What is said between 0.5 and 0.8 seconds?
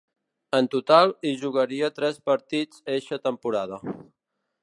En